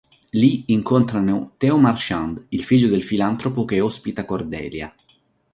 Lì 0.31 0.63
incontrano 0.69 1.51
Theo 1.57 1.77
Marchand, 1.77 2.45
il 2.49 2.63
figlio 2.63 2.87
del 2.89 3.03
filantropo 3.03 3.65
che 3.65 3.81
ospita 3.81 4.25
Cordelia. 4.25 4.91